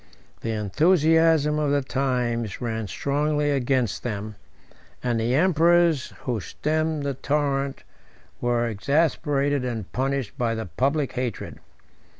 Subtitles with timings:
[0.39, 4.33] The enthusiasm of the times ran strongly against them;
[5.03, 7.83] and the emperors who stemmed the torrent
[8.39, 11.59] were exasperated and punished by the public hatred.